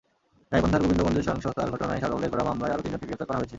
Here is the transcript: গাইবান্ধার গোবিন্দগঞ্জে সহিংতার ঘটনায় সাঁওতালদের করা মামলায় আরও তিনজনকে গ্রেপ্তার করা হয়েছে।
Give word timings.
গাইবান্ধার 0.51 0.81
গোবিন্দগঞ্জে 0.83 1.25
সহিংতার 1.27 1.69
ঘটনায় 1.73 2.01
সাঁওতালদের 2.01 2.31
করা 2.33 2.43
মামলায় 2.49 2.73
আরও 2.73 2.83
তিনজনকে 2.83 3.07
গ্রেপ্তার 3.09 3.27
করা 3.29 3.39
হয়েছে। 3.39 3.49